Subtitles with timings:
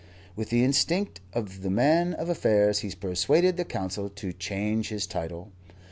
[0.35, 5.05] With the instinct of the man of affairs he persuaded the Council to change his
[5.05, 5.51] title.